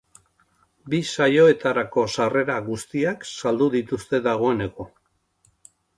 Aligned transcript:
Bi 0.93 1.01
saioetarako 1.09 2.05
sarrera 2.13 2.55
guztiak 2.69 3.27
saldu 3.35 3.69
dituzte 3.79 4.21
dagoeneko. 4.29 4.89